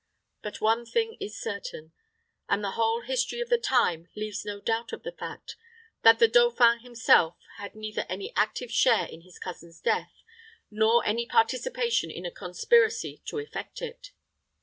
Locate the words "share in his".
8.71-9.37